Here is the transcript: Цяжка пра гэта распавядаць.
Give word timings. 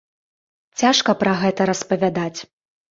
Цяжка 0.81 1.17
пра 1.21 1.37
гэта 1.45 1.71
распавядаць. 1.73 2.39